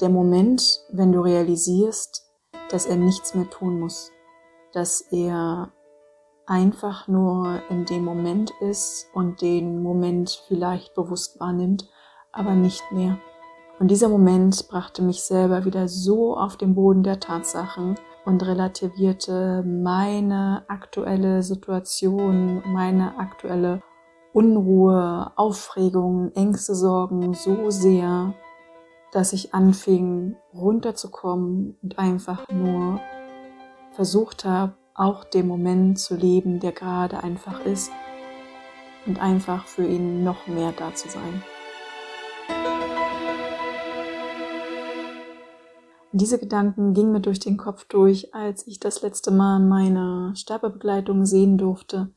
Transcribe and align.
der 0.00 0.08
Moment, 0.08 0.80
wenn 0.90 1.12
du 1.12 1.20
realisierst, 1.20 2.26
dass 2.70 2.86
er 2.86 2.96
nichts 2.96 3.34
mehr 3.34 3.48
tun 3.48 3.80
muss, 3.80 4.10
dass 4.72 5.00
er 5.12 5.72
einfach 6.46 7.08
nur 7.08 7.60
in 7.70 7.84
dem 7.84 8.04
Moment 8.04 8.52
ist 8.60 9.08
und 9.14 9.40
den 9.42 9.82
Moment 9.82 10.42
vielleicht 10.46 10.94
bewusst 10.94 11.40
wahrnimmt, 11.40 11.88
aber 12.32 12.54
nicht 12.54 12.84
mehr. 12.92 13.18
Und 13.78 13.90
dieser 13.90 14.08
Moment 14.08 14.68
brachte 14.68 15.02
mich 15.02 15.22
selber 15.22 15.64
wieder 15.64 15.88
so 15.88 16.36
auf 16.36 16.56
den 16.56 16.74
Boden 16.74 17.02
der 17.02 17.20
Tatsachen 17.20 17.96
und 18.24 18.46
relativierte 18.46 19.62
meine 19.66 20.64
aktuelle 20.68 21.42
Situation, 21.42 22.62
meine 22.66 23.18
aktuelle 23.18 23.82
Unruhe, 24.32 25.32
Aufregung, 25.36 26.32
Ängste, 26.34 26.74
Sorgen 26.74 27.34
so 27.34 27.70
sehr, 27.70 28.34
dass 29.16 29.32
ich 29.32 29.54
anfing 29.54 30.36
runterzukommen 30.52 31.78
und 31.82 31.98
einfach 31.98 32.46
nur 32.50 33.00
versucht 33.92 34.44
habe, 34.44 34.76
auch 34.94 35.24
den 35.24 35.48
Moment 35.48 35.98
zu 35.98 36.14
leben, 36.16 36.60
der 36.60 36.72
gerade 36.72 37.24
einfach 37.24 37.64
ist 37.64 37.90
und 39.06 39.18
einfach 39.18 39.64
für 39.64 39.86
ihn 39.86 40.22
noch 40.22 40.46
mehr 40.46 40.70
da 40.72 40.94
zu 40.94 41.08
sein. 41.08 41.42
Und 46.12 46.20
diese 46.20 46.38
Gedanken 46.38 46.92
gingen 46.92 47.12
mir 47.12 47.20
durch 47.20 47.40
den 47.40 47.56
Kopf 47.56 47.86
durch, 47.88 48.34
als 48.34 48.66
ich 48.66 48.80
das 48.80 49.00
letzte 49.00 49.30
Mal 49.30 49.60
meine 49.60 50.32
Sterbebegleitung 50.36 51.24
sehen 51.24 51.56
durfte, 51.56 52.12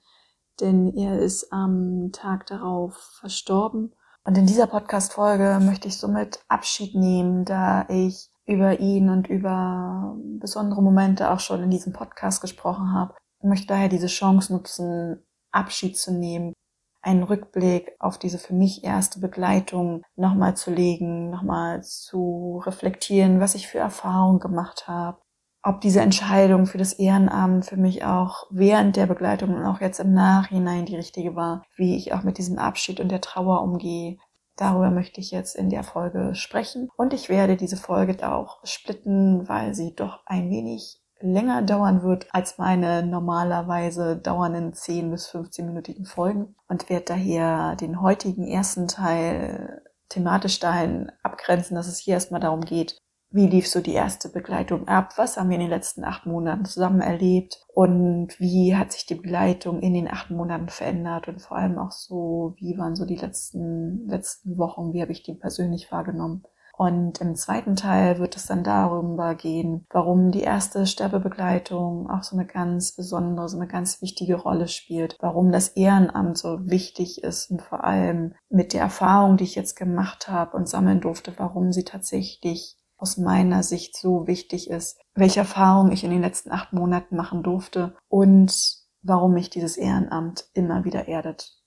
denn 0.59 0.93
er 0.97 1.21
ist 1.21 1.53
am 1.53 2.09
Tag 2.11 2.47
darauf 2.47 2.95
verstorben. 3.21 3.95
Und 4.29 4.37
in 4.37 4.45
dieser 4.45 4.67
Podcast-Folge 4.67 5.59
möchte 5.59 5.87
ich 5.87 5.97
somit 5.97 6.39
Abschied 6.49 6.93
nehmen, 6.93 7.45
da 7.45 7.87
ich 7.89 8.29
über 8.45 8.79
ihn 8.79 9.09
und 9.09 9.27
über 9.27 10.15
besondere 10.37 10.83
Momente 10.83 11.31
auch 11.31 11.39
schon 11.39 11.63
in 11.63 11.71
diesem 11.71 11.93
Podcast 11.93 12.39
gesprochen 12.39 12.93
habe. 12.93 13.15
Ich 13.41 13.49
möchte 13.49 13.65
daher 13.65 13.89
diese 13.89 14.05
Chance 14.05 14.53
nutzen, 14.53 15.25
Abschied 15.51 15.97
zu 15.97 16.13
nehmen, 16.13 16.53
einen 17.01 17.23
Rückblick 17.23 17.95
auf 17.97 18.19
diese 18.19 18.37
für 18.37 18.53
mich 18.53 18.83
erste 18.83 19.19
Begleitung 19.19 20.03
nochmal 20.15 20.55
zu 20.55 20.69
legen, 20.69 21.31
nochmal 21.31 21.81
zu 21.81 22.61
reflektieren, 22.63 23.39
was 23.39 23.55
ich 23.55 23.67
für 23.67 23.79
Erfahrungen 23.79 24.39
gemacht 24.39 24.87
habe, 24.87 25.17
ob 25.63 25.81
diese 25.81 26.01
Entscheidung 26.01 26.65
für 26.65 26.77
das 26.77 26.93
Ehrenamt 26.93 27.65
für 27.65 27.77
mich 27.77 28.05
auch 28.05 28.47
während 28.49 28.95
der 28.95 29.07
Begleitung 29.07 29.55
und 29.55 29.65
auch 29.65 29.81
jetzt 29.81 29.99
im 29.99 30.13
Nachhinein 30.13 30.85
die 30.85 30.95
richtige 30.95 31.35
war, 31.35 31.63
wie 31.75 31.97
ich 31.97 32.13
auch 32.13 32.23
mit 32.23 32.37
diesem 32.37 32.57
Abschied 32.57 32.99
und 32.99 33.09
der 33.09 33.21
Trauer 33.21 33.61
umgehe, 33.61 34.17
Darüber 34.59 34.91
möchte 34.91 35.21
ich 35.21 35.31
jetzt 35.31 35.55
in 35.55 35.69
der 35.69 35.83
Folge 35.83 36.35
sprechen. 36.35 36.89
Und 36.97 37.13
ich 37.13 37.29
werde 37.29 37.55
diese 37.55 37.77
Folge 37.77 38.29
auch 38.29 38.59
splitten, 38.65 39.47
weil 39.47 39.73
sie 39.73 39.95
doch 39.95 40.19
ein 40.25 40.49
wenig 40.49 40.99
länger 41.21 41.61
dauern 41.61 42.03
wird 42.03 42.27
als 42.31 42.57
meine 42.57 43.05
normalerweise 43.05 44.17
dauernden 44.17 44.73
10 44.73 45.11
bis 45.11 45.27
15 45.27 45.65
minütigen 45.65 46.05
Folgen. 46.05 46.57
Und 46.67 46.89
werde 46.89 47.05
daher 47.05 47.77
den 47.77 48.01
heutigen 48.01 48.45
ersten 48.45 48.89
Teil 48.89 49.81
thematisch 50.09 50.59
dahin 50.59 51.09
abgrenzen, 51.23 51.75
dass 51.75 51.87
es 51.87 51.99
hier 51.99 52.15
erstmal 52.15 52.41
darum 52.41 52.61
geht, 52.61 52.97
wie 53.31 53.47
lief 53.47 53.67
so 53.67 53.81
die 53.81 53.93
erste 53.93 54.29
Begleitung 54.29 54.87
ab? 54.87 55.13
Was 55.17 55.37
haben 55.37 55.49
wir 55.49 55.55
in 55.55 55.61
den 55.61 55.69
letzten 55.69 56.03
acht 56.03 56.25
Monaten 56.25 56.65
zusammen 56.65 57.01
erlebt? 57.01 57.65
Und 57.73 58.39
wie 58.39 58.75
hat 58.75 58.91
sich 58.91 59.05
die 59.05 59.15
Begleitung 59.15 59.81
in 59.81 59.93
den 59.93 60.09
acht 60.09 60.31
Monaten 60.31 60.69
verändert? 60.69 61.27
Und 61.27 61.41
vor 61.41 61.57
allem 61.57 61.77
auch 61.77 61.91
so, 61.91 62.55
wie 62.57 62.77
waren 62.77 62.95
so 62.95 63.05
die 63.05 63.17
letzten, 63.17 64.07
letzten 64.07 64.57
Wochen? 64.57 64.93
Wie 64.93 65.01
habe 65.01 65.11
ich 65.11 65.23
die 65.23 65.35
persönlich 65.35 65.91
wahrgenommen? 65.91 66.43
Und 66.79 67.19
im 67.19 67.35
zweiten 67.35 67.75
Teil 67.75 68.19
wird 68.19 68.37
es 68.37 68.45
dann 68.45 68.63
darüber 68.63 69.35
gehen, 69.35 69.85
warum 69.89 70.31
die 70.31 70.43
erste 70.43 70.87
Sterbebegleitung 70.87 72.09
auch 72.09 72.23
so 72.23 72.37
eine 72.37 72.45
ganz 72.45 72.93
besondere, 72.93 73.49
so 73.49 73.57
eine 73.57 73.67
ganz 73.67 74.01
wichtige 74.01 74.35
Rolle 74.35 74.69
spielt, 74.69 75.17
warum 75.19 75.51
das 75.51 75.67
Ehrenamt 75.67 76.37
so 76.37 76.69
wichtig 76.69 77.21
ist 77.21 77.51
und 77.51 77.61
vor 77.61 77.83
allem 77.83 78.33
mit 78.49 78.71
der 78.71 78.79
Erfahrung, 78.79 79.35
die 79.35 79.43
ich 79.43 79.55
jetzt 79.55 79.75
gemacht 79.75 80.29
habe 80.29 80.55
und 80.55 80.69
sammeln 80.69 81.01
durfte, 81.01 81.33
warum 81.35 81.73
sie 81.73 81.83
tatsächlich 81.83 82.78
aus 82.99 83.17
meiner 83.17 83.63
Sicht 83.63 83.97
so 83.97 84.27
wichtig 84.27 84.69
ist, 84.69 84.99
welche 85.15 85.39
Erfahrungen 85.39 85.91
ich 85.91 86.03
in 86.03 86.11
den 86.11 86.21
letzten 86.21 86.51
acht 86.51 86.73
Monaten 86.73 87.15
machen 87.15 87.43
durfte 87.43 87.95
und 88.09 88.77
warum 89.01 89.33
mich 89.33 89.49
dieses 89.49 89.77
Ehrenamt 89.77 90.49
immer 90.53 90.83
wieder 90.83 91.07
erdet. 91.07 91.57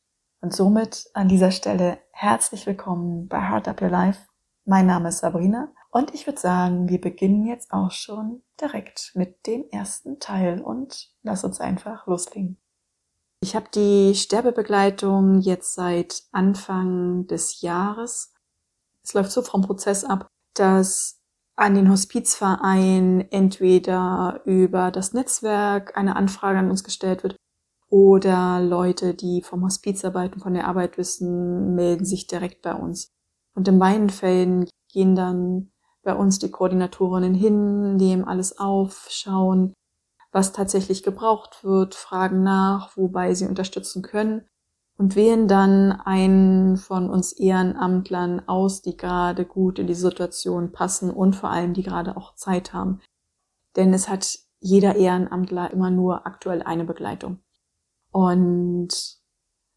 Und 0.43 0.54
somit 0.54 1.09
an 1.15 1.28
dieser 1.28 1.50
Stelle 1.50 1.98
herzlich 2.12 2.66
willkommen 2.66 3.28
bei 3.28 3.41
Heart 3.41 3.69
Up 3.69 3.81
Your 3.81 3.88
Life. 3.88 4.20
Mein 4.65 4.87
Name 4.87 5.09
ist 5.09 5.19
Sabrina 5.19 5.72
und 5.91 6.15
ich 6.15 6.26
würde 6.26 6.38
sagen, 6.38 6.88
wir 6.88 7.00
beginnen 7.00 7.47
jetzt 7.47 7.72
auch 7.72 7.91
schon 7.91 8.43
direkt 8.60 9.12
mit 9.14 9.47
dem 9.47 9.64
ersten 9.70 10.20
Teil 10.20 10.60
und 10.60 11.10
lass 11.22 11.44
uns 11.44 11.60
einfach 11.60 12.06
loslegen. 12.06 12.59
Ich 13.41 13.56
habe 13.56 13.66
die 13.75 14.14
Sterbebegleitung 14.14 15.41
jetzt 15.41 15.75
seit 15.75 16.22
Anfang 16.31 17.26
des 17.26 17.60
Jahres. 17.60 18.34
Es 19.03 19.14
läuft 19.14 19.32
so 19.32 19.43
vom 19.43 19.62
Prozess 19.62 20.04
ab, 20.04 20.28
dass 20.54 21.22
an 21.56 21.74
den 21.74 21.90
Hospizverein 21.90 23.26
entweder 23.30 24.40
über 24.44 24.90
das 24.90 25.12
Netzwerk 25.12 25.96
eine 25.96 26.16
Anfrage 26.16 26.58
an 26.58 26.70
uns 26.70 26.84
gestellt 26.84 27.22
wird 27.22 27.36
oder 27.88 28.60
Leute, 28.60 29.14
die 29.14 29.42
vom 29.42 29.64
Hospiz 29.64 30.04
arbeiten, 30.04 30.40
von 30.40 30.54
der 30.54 30.66
Arbeit 30.66 30.96
wissen, 30.96 31.74
melden 31.74 32.06
sich 32.06 32.26
direkt 32.26 32.62
bei 32.62 32.74
uns. 32.74 33.10
Und 33.54 33.68
in 33.68 33.78
beiden 33.78 34.08
Fällen 34.08 34.66
gehen 34.90 35.14
dann 35.14 35.72
bei 36.02 36.14
uns 36.14 36.38
die 36.38 36.50
Koordinatorinnen 36.50 37.34
hin, 37.34 37.96
nehmen 37.96 38.24
alles 38.24 38.58
auf, 38.58 39.06
schauen, 39.10 39.74
was 40.32 40.52
tatsächlich 40.52 41.02
gebraucht 41.02 41.62
wird, 41.64 41.94
fragen 41.94 42.42
nach, 42.42 42.96
wobei 42.96 43.34
sie 43.34 43.46
unterstützen 43.46 44.02
können 44.02 44.48
und 44.98 45.16
wählen 45.16 45.48
dann 45.48 45.92
einen 45.92 46.76
von 46.76 47.10
uns 47.10 47.32
Ehrenamtlern 47.32 48.47
aus, 48.48 48.82
die 48.82 48.97
gerade 48.97 49.44
gut 49.44 49.78
in 49.78 49.86
die 49.86 49.94
Situation 49.94 50.72
passen 50.72 51.10
und 51.10 51.34
vor 51.34 51.50
allem 51.50 51.75
die 51.75 51.82
gerade 51.82 52.16
auch 52.16 52.34
Zeit 52.34 52.72
haben. 52.72 53.00
Denn 53.76 53.92
es 53.94 54.08
hat 54.08 54.38
jeder 54.60 54.97
Ehrenamtler 54.97 55.70
immer 55.72 55.91
nur 55.91 56.26
aktuell 56.26 56.62
eine 56.62 56.84
Begleitung. 56.84 57.38
Und 58.12 58.91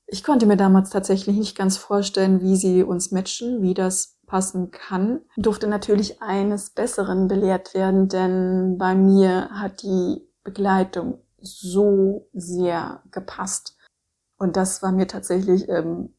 ich 0.07 0.23
konnte 0.23 0.45
mir 0.45 0.57
damals 0.57 0.91
tatsächlich 0.91 1.35
nicht 1.35 1.57
ganz 1.57 1.77
vorstellen, 1.77 2.41
wie 2.41 2.55
sie 2.55 2.83
uns 2.83 3.11
matchen, 3.11 3.61
wie 3.61 3.73
das 3.73 4.17
passen 4.27 4.71
kann. 4.71 5.21
Durfte 5.37 5.67
natürlich 5.67 6.21
eines 6.21 6.69
Besseren 6.71 7.27
belehrt 7.27 7.73
werden, 7.73 8.07
denn 8.07 8.77
bei 8.77 8.95
mir 8.95 9.49
hat 9.49 9.81
die 9.81 10.27
Begleitung 10.43 11.19
so 11.41 12.27
sehr 12.33 13.01
gepasst. 13.11 13.74
Und 14.37 14.57
das 14.57 14.81
war 14.81 14.91
mir 14.91 15.07
tatsächlich 15.07 15.67
im 15.69 16.13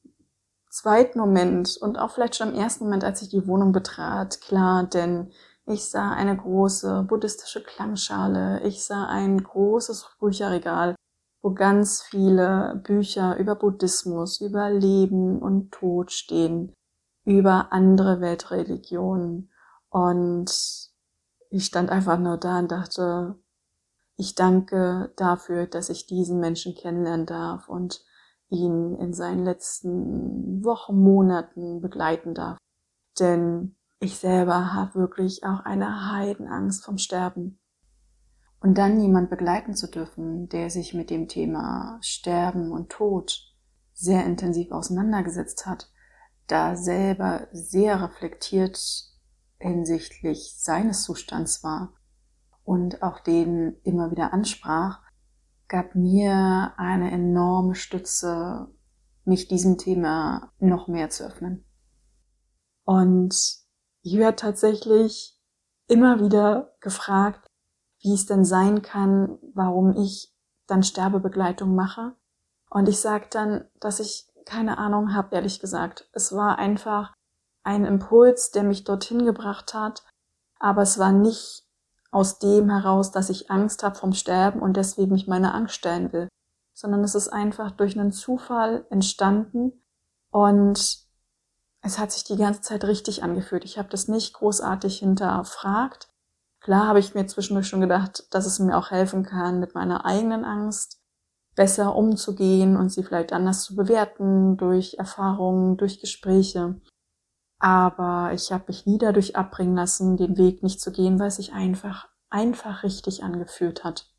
zweiten 0.71 1.19
Moment 1.19 1.77
und 1.81 1.99
auch 1.99 2.11
vielleicht 2.11 2.37
schon 2.37 2.55
im 2.55 2.61
ersten 2.61 2.85
Moment, 2.85 3.05
als 3.05 3.23
ich 3.23 3.29
die 3.29 3.47
Wohnung 3.47 3.73
betrat, 3.73 4.41
klar, 4.41 4.85
denn 4.85 5.33
ich 5.67 5.91
sah 5.91 6.13
eine 6.13 6.37
große 6.37 7.05
buddhistische 7.09 7.63
Klangschale, 7.63 8.63
ich 8.63 8.85
sah 8.85 9.07
ein 9.07 9.43
großes 9.43 10.17
Bücherregal, 10.21 10.95
wo 11.43 11.53
ganz 11.53 12.03
viele 12.03 12.81
Bücher 12.85 13.37
über 13.37 13.55
Buddhismus, 13.55 14.41
über 14.41 14.71
Leben 14.71 15.41
und 15.41 15.73
Tod 15.73 16.13
stehen, 16.13 16.73
über 17.25 17.73
andere 17.73 18.21
Weltreligionen. 18.21 19.51
Und 19.89 20.51
ich 21.51 21.65
stand 21.65 21.91
einfach 21.91 22.19
nur 22.19 22.37
da 22.37 22.59
und 22.59 22.71
dachte, 22.71 23.37
ich 24.17 24.35
danke 24.35 25.13
dafür, 25.17 25.67
dass 25.67 25.91
ich 25.91 26.07
diesen 26.07 26.41
Menschen 26.41 26.75
kennenlernen 26.75 27.27
darf 27.27 27.69
und 27.69 28.05
ihn 28.49 28.95
in 28.97 29.13
seinen 29.13 29.45
letzten 29.45 30.65
Wochen, 30.65 30.99
Monaten 30.99 31.81
begleiten 31.81 32.35
darf. 32.35 32.59
Denn 33.19 33.77
ich 33.99 34.19
selber 34.19 34.73
habe 34.73 34.95
wirklich 34.95 35.45
auch 35.45 35.61
eine 35.61 36.13
Heidenangst 36.13 36.85
vom 36.85 36.99
Sterben. 36.99 37.59
Und 38.61 38.79
dann 38.79 39.01
jemand 39.01 39.29
begleiten 39.29 39.75
zu 39.75 39.87
dürfen, 39.87 40.49
der 40.49 40.71
sich 40.71 40.95
mit 40.95 41.11
dem 41.11 41.29
Thema 41.29 41.99
Sterben 42.01 42.73
und 42.73 42.91
Tod 42.91 43.55
sehr 43.93 44.25
intensiv 44.25 44.73
auseinandergesetzt 44.73 45.67
hat, 45.67 45.91
da 46.47 46.77
selber 46.77 47.49
sehr 47.53 48.03
reflektiert 48.03 48.79
hinsichtlich 49.59 50.55
seines 50.59 51.03
Zustands 51.03 51.63
war 51.65 51.96
und 52.67 53.03
auch 53.03 53.21
den 53.21 53.77
immer 53.85 54.11
wieder 54.11 54.33
ansprach, 54.33 55.01
gab 55.69 55.95
mir 55.95 56.75
eine 56.77 57.11
enorme 57.13 57.75
Stütze, 57.75 58.69
mich 59.25 59.49
diesem 59.49 59.79
Thema 59.79 60.53
noch 60.59 60.89
mehr 60.89 61.09
zu 61.09 61.25
öffnen. 61.25 61.65
Und 62.85 63.35
ich 64.03 64.17
werde 64.17 64.37
tatsächlich 64.37 65.41
immer 65.89 66.21
wieder 66.21 66.77
gefragt, 66.81 67.47
wie 68.01 68.15
es 68.15 68.27
denn 68.27 68.45
sein 68.45 68.83
kann, 68.83 69.39
warum 69.55 69.97
ich 69.97 70.35
dann 70.67 70.83
Sterbebegleitung 70.83 71.75
mache. 71.75 72.15
Und 72.71 72.89
ich 72.89 73.01
sage 73.01 73.27
dann, 73.31 73.65
dass 73.81 74.01
ich 74.01 74.29
keine 74.45 74.79
Ahnung 74.79 75.15
habe, 75.15 75.35
ehrlich 75.35 75.61
gesagt. 75.61 76.09
Es 76.13 76.33
war 76.33 76.59
einfach 76.59 77.15
ein 77.63 77.85
Impuls, 77.85 78.51
der 78.51 78.63
mich 78.63 78.85
dorthin 78.85 79.25
gebracht 79.25 79.75
hat, 79.75 80.05
aber 80.59 80.83
es 80.83 80.99
war 80.99 81.13
nicht 81.13 81.66
aus 82.17 82.39
dem 82.39 82.71
heraus, 82.71 83.11
dass 83.13 83.29
ich 83.29 83.51
Angst 83.51 83.83
habe 83.83 83.95
vom 83.95 84.15
Sterben 84.15 84.61
und 84.61 84.79
deswegen 84.79 85.13
mich 85.13 85.27
meiner 85.27 85.55
Angst 85.55 85.75
stellen 85.75 86.15
will, 86.15 86.29
sondern 86.73 87.05
es 87.05 87.15
ist 87.15 87.29
einfach 87.29 87.73
durch 87.73 87.99
einen 87.99 88.11
Zufall 88.11 88.87
entstanden 88.89 89.85
und 90.31 91.07
es 91.83 91.99
hat 91.99 92.13
sich 92.13 92.25
die 92.25 92.37
ganze 92.37 92.63
Zeit 92.63 92.85
richtig 92.85 93.23
angefühlt. 93.23 93.67
Ich 93.67 93.77
habe 93.77 93.91
das 93.91 94.09
nicht 94.09 94.33
großartig 94.33 94.99
hinterfragt. 94.99 96.09
Klar 96.61 96.89
habe 96.89 97.01
ich 97.01 97.15
mir 97.15 97.27
zwischendurch 97.27 97.69
schon 97.69 97.83
gedacht, 97.83 98.27
dass 98.31 98.47
es 98.47 98.59
mir 98.61 98.79
auch 98.79 98.91
helfen 98.91 99.23
kann, 99.23 99.61
mit 99.61 99.75
meiner 99.75 100.07
eigenen 100.07 100.47
Angst 100.47 100.99
besser 101.55 101.95
umzugehen 101.95 102.79
und 102.79 102.89
sie 102.89 103.03
vielleicht 103.03 103.35
anders 103.35 103.63
zu 103.63 103.77
bewerten 103.77 104.57
durch 104.57 104.95
Erfahrungen, 104.95 105.77
durch 105.77 106.01
Gespräche. 106.01 106.81
Aber 107.59 108.33
ich 108.35 108.53
habe 108.53 108.65
mich 108.69 108.87
nie 108.87 108.99
dadurch 108.99 109.37
abbringen 109.37 109.77
lassen, 109.77 110.17
den 110.17 110.37
Weg 110.37 110.63
nicht 110.63 110.81
zu 110.81 110.93
gehen, 110.93 111.19
weil 111.19 111.29
es 111.29 111.37
sich 111.37 111.53
einfach, 111.53 112.09
einfach 112.29 112.83
richtig 112.83 113.23
angefühlt 113.23 113.85
hat. 113.85 114.11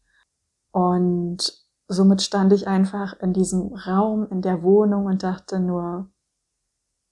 Und 0.72 1.68
somit 1.88 2.22
stand 2.22 2.52
ich 2.54 2.68
einfach 2.68 3.20
in 3.20 3.34
diesem 3.34 3.74
Raum, 3.74 4.28
in 4.30 4.42
der 4.42 4.64
Wohnung 4.64 5.06
und 5.06 5.24
dachte 5.24 5.60
nur, 5.60 6.10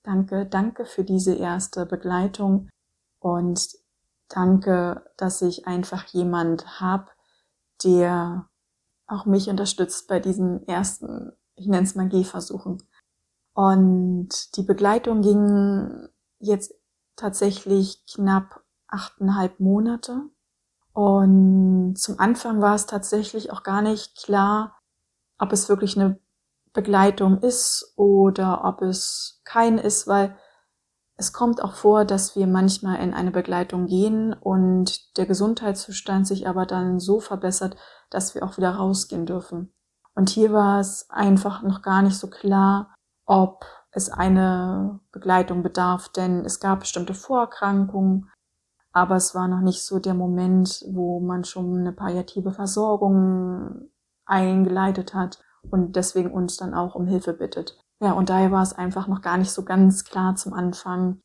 danke, 0.04 0.46
danke 0.46 0.86
für 0.86 1.04
diese 1.04 1.36
erste 1.36 1.86
Begleitung 1.86 2.70
und 3.20 3.78
danke, 4.30 5.06
dass 5.18 5.42
ich 5.42 5.68
einfach 5.68 6.06
jemand 6.08 6.80
habe, 6.80 7.08
der 7.84 8.50
auch 9.08 9.26
mich 9.26 9.50
unterstützt 9.50 10.08
bei 10.08 10.20
diesen 10.20 10.68
ersten, 10.68 11.32
ich 11.56 11.68
nenne 11.68 11.84
es 11.84 11.96
mal 11.96 12.10
Gehversuchen. 12.10 12.82
Und 13.54 14.58
die 14.58 14.64
Begleitung 14.64 15.22
ging 15.22 16.10
jetzt 16.40 16.74
tatsächlich 17.16 18.06
knapp 18.06 18.64
achteinhalb 18.88 19.60
Monate. 19.60 20.30
Und 20.94 21.96
zum 21.98 22.20
Anfang 22.20 22.62
war 22.62 22.76
es 22.76 22.86
tatsächlich 22.86 23.52
auch 23.52 23.64
gar 23.64 23.82
nicht 23.82 24.18
klar, 24.18 24.80
ob 25.38 25.52
es 25.52 25.68
wirklich 25.68 25.98
eine 25.98 26.20
Begleitung 26.74 27.40
ist 27.40 27.94
oder 27.96 28.64
ob 28.64 28.82
es 28.82 29.42
kein 29.44 29.78
ist, 29.78 30.08
weil 30.08 30.38
es 31.18 31.32
kommt 31.32 31.64
auch 31.64 31.74
vor, 31.74 32.04
dass 32.04 32.36
wir 32.36 32.46
manchmal 32.46 33.00
in 33.02 33.14
eine 33.14 33.32
Begleitung 33.32 33.88
gehen 33.88 34.34
und 34.34 35.18
der 35.18 35.26
Gesundheitszustand 35.26 36.28
sich 36.28 36.48
aber 36.48 36.66
dann 36.66 37.00
so 37.00 37.22
verbessert, 37.22 37.78
dass 38.10 38.36
wir 38.36 38.44
auch 38.44 38.58
wieder 38.58 38.72
rausgehen 38.72 39.26
dürfen. 39.26 39.74
Und 40.14 40.30
hier 40.30 40.52
war 40.52 40.80
es 40.80 41.10
einfach 41.10 41.62
noch 41.62 41.82
gar 41.82 42.02
nicht 42.02 42.18
so 42.18 42.30
klar, 42.30 42.94
ob 43.26 43.66
es 43.96 44.10
eine 44.10 45.00
Begleitung 45.12 45.64
bedarf, 45.64 46.10
denn 46.10 46.44
es 46.46 46.60
gab 46.60 46.82
bestimmte 46.82 47.14
Vorerkrankungen, 47.14 48.30
aber 48.92 49.16
es 49.16 49.34
war 49.34 49.48
noch 49.48 49.62
nicht 49.62 49.84
so 49.84 50.00
der 50.00 50.14
Moment, 50.14 50.84
wo 50.90 51.20
man 51.20 51.44
schon 51.44 51.80
eine 51.80 51.92
palliative 51.92 52.52
Versorgung 52.52 53.90
eingeleitet 54.26 55.14
hat 55.14 55.42
und 55.72 55.96
deswegen 55.96 56.32
uns 56.32 56.58
dann 56.58 56.74
auch 56.74 56.96
um 56.96 57.08
Hilfe 57.08 57.34
bittet. 57.34 57.80
Ja, 58.02 58.12
und 58.12 58.30
daher 58.30 58.52
war 58.52 58.64
es 58.64 58.74
einfach 58.74 59.08
noch 59.08 59.22
gar 59.22 59.38
nicht 59.38 59.52
so 59.52 59.64
ganz 59.64 60.04
klar 60.04 60.36
zum 60.36 60.54
Anfang, 60.54 61.22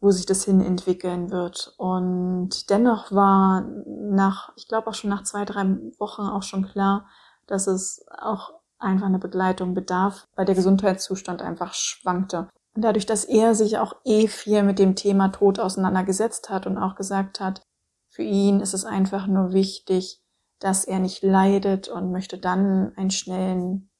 wo 0.00 0.10
sich 0.10 0.26
das 0.26 0.44
hin 0.44 0.60
entwickeln 0.60 1.30
wird. 1.30 1.74
Und 1.78 2.70
dennoch 2.70 3.10
war 3.10 3.62
nach, 3.86 4.52
ich 4.56 4.68
glaube 4.68 4.88
auch 4.88 4.94
schon 4.94 5.10
nach 5.10 5.24
zwei, 5.24 5.44
drei 5.44 5.64
Wochen 5.98 6.22
auch 6.22 6.42
schon 6.42 6.64
klar, 6.64 7.06
dass 7.46 7.66
es 7.66 8.06
auch 8.08 8.52
einfach 8.84 9.06
eine 9.06 9.18
Begleitung 9.18 9.74
bedarf, 9.74 10.26
weil 10.36 10.46
der 10.46 10.54
Gesundheitszustand 10.54 11.42
einfach 11.42 11.74
schwankte. 11.74 12.48
Und 12.76 12.82
dadurch, 12.82 13.06
dass 13.06 13.24
er 13.24 13.54
sich 13.54 13.78
auch 13.78 13.96
eh 14.04 14.28
viel 14.28 14.62
mit 14.62 14.78
dem 14.78 14.96
Thema 14.96 15.28
Tod 15.28 15.58
auseinandergesetzt 15.58 16.50
hat 16.50 16.66
und 16.66 16.78
auch 16.78 16.94
gesagt 16.96 17.40
hat, 17.40 17.62
für 18.08 18.22
ihn 18.22 18.60
ist 18.60 18.74
es 18.74 18.84
einfach 18.84 19.26
nur 19.26 19.52
wichtig, 19.52 20.20
dass 20.60 20.84
er 20.84 20.98
nicht 20.98 21.22
leidet 21.22 21.88
und 21.88 22.12
möchte 22.12 22.38
dann 22.38 22.92
einen 22.96 23.10
schnellen 23.10 23.90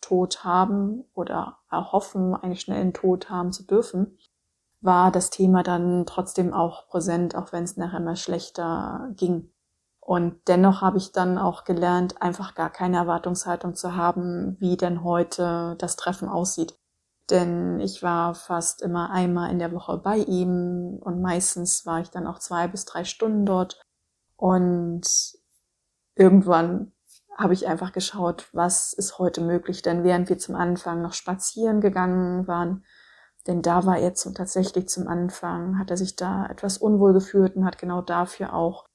Tod 0.00 0.44
haben 0.44 1.04
oder 1.14 1.58
erhoffen, 1.70 2.34
einen 2.34 2.56
schnellen 2.56 2.92
Tod 2.92 3.30
haben 3.30 3.52
zu 3.52 3.64
dürfen, 3.64 4.18
war 4.80 5.10
das 5.10 5.30
Thema 5.30 5.62
dann 5.62 6.06
trotzdem 6.06 6.52
auch 6.52 6.88
präsent, 6.88 7.34
auch 7.34 7.52
wenn 7.52 7.64
es 7.64 7.76
nachher 7.76 7.98
immer 7.98 8.16
schlechter 8.16 9.10
ging. 9.16 9.50
Und 10.08 10.48
dennoch 10.48 10.80
habe 10.80 10.96
ich 10.96 11.12
dann 11.12 11.36
auch 11.36 11.64
gelernt, 11.64 12.22
einfach 12.22 12.54
gar 12.54 12.70
keine 12.70 12.96
Erwartungshaltung 12.96 13.74
zu 13.74 13.94
haben, 13.94 14.56
wie 14.58 14.78
denn 14.78 15.04
heute 15.04 15.76
das 15.76 15.96
Treffen 15.96 16.30
aussieht. 16.30 16.78
Denn 17.28 17.78
ich 17.78 18.02
war 18.02 18.34
fast 18.34 18.80
immer 18.80 19.10
einmal 19.10 19.50
in 19.50 19.58
der 19.58 19.70
Woche 19.70 19.98
bei 19.98 20.16
ihm 20.16 20.98
und 20.98 21.20
meistens 21.20 21.84
war 21.84 22.00
ich 22.00 22.08
dann 22.08 22.26
auch 22.26 22.38
zwei 22.38 22.68
bis 22.68 22.86
drei 22.86 23.04
Stunden 23.04 23.44
dort. 23.44 23.82
Und 24.34 25.06
irgendwann 26.14 26.92
habe 27.36 27.52
ich 27.52 27.66
einfach 27.66 27.92
geschaut, 27.92 28.48
was 28.54 28.94
ist 28.94 29.18
heute 29.18 29.42
möglich. 29.42 29.82
Denn 29.82 30.04
während 30.04 30.30
wir 30.30 30.38
zum 30.38 30.54
Anfang 30.54 31.02
noch 31.02 31.12
spazieren 31.12 31.82
gegangen 31.82 32.46
waren, 32.46 32.82
denn 33.46 33.60
da 33.60 33.84
war 33.84 33.98
er 33.98 34.14
zum, 34.14 34.32
tatsächlich 34.32 34.88
zum 34.88 35.06
Anfang, 35.06 35.78
hat 35.78 35.90
er 35.90 35.98
sich 35.98 36.16
da 36.16 36.46
etwas 36.46 36.78
unwohl 36.78 37.12
gefühlt 37.12 37.56
und 37.56 37.66
hat 37.66 37.76
genau 37.76 38.00
dafür 38.00 38.54
auch 38.54 38.87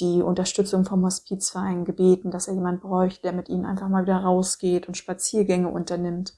die 0.00 0.22
Unterstützung 0.22 0.84
vom 0.84 1.04
Hospizverein 1.04 1.84
gebeten, 1.84 2.30
dass 2.30 2.48
er 2.48 2.54
jemand 2.54 2.82
bräuchte, 2.82 3.22
der 3.22 3.32
mit 3.32 3.48
ihnen 3.48 3.64
einfach 3.64 3.88
mal 3.88 4.02
wieder 4.02 4.18
rausgeht 4.18 4.88
und 4.88 4.96
Spaziergänge 4.96 5.68
unternimmt. 5.68 6.34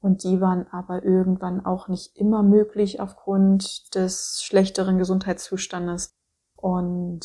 Und 0.00 0.24
die 0.24 0.40
waren 0.40 0.66
aber 0.72 1.04
irgendwann 1.04 1.64
auch 1.64 1.88
nicht 1.88 2.16
immer 2.16 2.42
möglich 2.42 3.00
aufgrund 3.00 3.94
des 3.94 4.42
schlechteren 4.42 4.98
Gesundheitszustandes. 4.98 6.12
Und 6.56 7.24